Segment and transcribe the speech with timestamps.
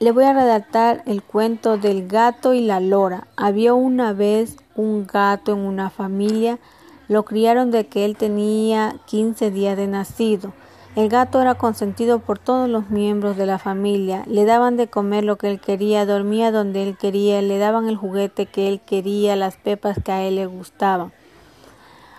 [0.00, 3.28] Le voy a redactar el cuento del gato y la lora.
[3.36, 6.58] Había una vez un gato en una familia.
[7.06, 10.52] Lo criaron de que él tenía 15 días de nacido.
[10.96, 14.24] El gato era consentido por todos los miembros de la familia.
[14.26, 17.96] Le daban de comer lo que él quería, dormía donde él quería, le daban el
[17.96, 21.12] juguete que él quería, las pepas que a él le gustaban.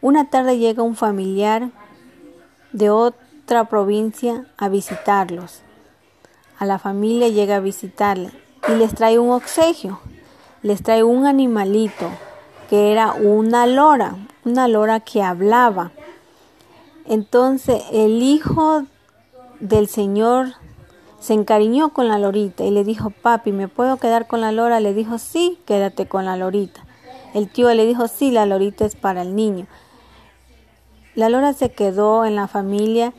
[0.00, 1.70] Una tarde llega un familiar
[2.72, 5.65] de otra provincia a visitarlos
[6.58, 8.30] a la familia llega a visitarle
[8.68, 10.00] y les trae un obsequio,
[10.62, 12.10] les trae un animalito
[12.68, 15.92] que era una lora, una lora que hablaba.
[17.04, 18.84] Entonces el hijo
[19.60, 20.54] del señor
[21.20, 24.80] se encariñó con la lorita y le dijo, papi, ¿me puedo quedar con la lora?
[24.80, 26.84] Le dijo, sí, quédate con la lorita.
[27.34, 29.66] El tío le dijo, sí, la lorita es para el niño.
[31.14, 33.12] La lora se quedó en la familia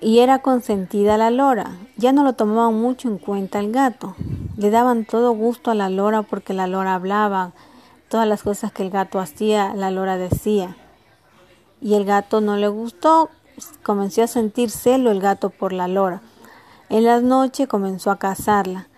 [0.00, 1.72] y era consentida la lora.
[1.98, 4.14] Ya no lo tomaban mucho en cuenta el gato.
[4.58, 7.52] Le daban todo gusto a la lora porque la lora hablaba.
[8.08, 10.76] Todas las cosas que el gato hacía, la lora decía.
[11.80, 13.30] Y el gato no le gustó.
[13.82, 16.20] Comenzó a sentir celo el gato por la lora.
[16.90, 18.88] En las noches comenzó a cazarla,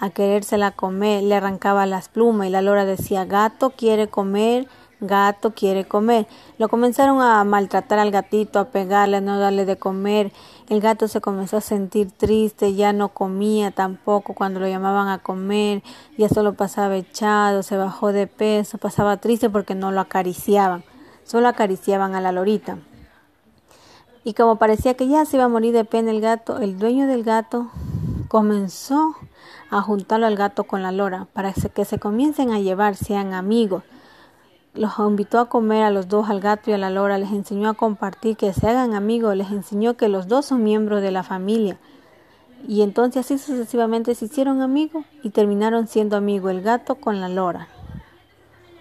[0.00, 1.24] a querérsela comer.
[1.24, 4.66] Le arrancaba las plumas y la lora decía, gato quiere comer
[5.00, 6.26] gato quiere comer.
[6.58, 10.32] Lo comenzaron a maltratar al gatito, a pegarle, a no darle de comer.
[10.68, 15.18] El gato se comenzó a sentir triste, ya no comía tampoco cuando lo llamaban a
[15.18, 15.82] comer,
[16.16, 20.82] ya solo pasaba echado, se bajó de peso, pasaba triste porque no lo acariciaban,
[21.24, 22.78] solo acariciaban a la lorita.
[24.24, 27.06] Y como parecía que ya se iba a morir de pena el gato, el dueño
[27.06, 27.70] del gato
[28.26, 29.14] comenzó
[29.70, 33.84] a juntarlo al gato con la lora para que se comiencen a llevar, sean amigos
[34.76, 37.68] los invitó a comer a los dos, al gato y a la lora, les enseñó
[37.68, 41.22] a compartir, que se hagan amigos, les enseñó que los dos son miembros de la
[41.22, 41.78] familia.
[42.66, 47.28] Y entonces así sucesivamente se hicieron amigos y terminaron siendo amigos el gato con la
[47.28, 47.68] lora.